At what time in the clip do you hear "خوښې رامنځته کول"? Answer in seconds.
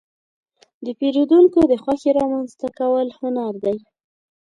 1.83-3.07